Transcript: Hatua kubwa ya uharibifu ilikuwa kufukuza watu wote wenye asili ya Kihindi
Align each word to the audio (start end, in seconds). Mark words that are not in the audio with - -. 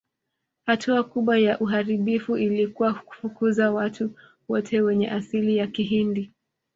Hatua 0.65 1.03
kubwa 1.03 1.37
ya 1.39 1.59
uharibifu 1.59 2.37
ilikuwa 2.37 2.93
kufukuza 2.93 3.71
watu 3.71 4.11
wote 4.49 4.81
wenye 4.81 5.09
asili 5.11 5.57
ya 5.57 5.67
Kihindi 5.67 6.31